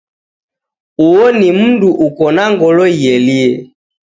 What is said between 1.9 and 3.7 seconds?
uko na ngolo ielie